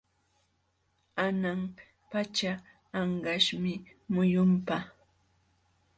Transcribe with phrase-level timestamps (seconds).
[1.19, 1.61] Hanan
[2.09, 2.53] pacha
[2.99, 3.73] anqaśhmi
[4.13, 4.77] muyunpa.